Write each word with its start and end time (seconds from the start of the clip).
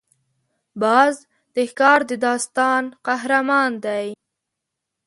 باز 0.81 1.15
د 1.55 1.57
ښکار 1.69 1.99
د 2.09 2.11
داستان 2.25 2.83
قهرمان 3.05 3.71
دی 3.85 4.07